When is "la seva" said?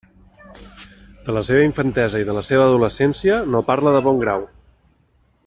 1.37-1.65, 2.39-2.65